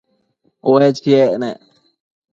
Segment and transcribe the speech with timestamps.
[0.71, 1.57] Ue chiec nec